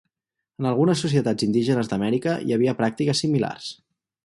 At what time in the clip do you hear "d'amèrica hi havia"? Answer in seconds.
1.93-2.75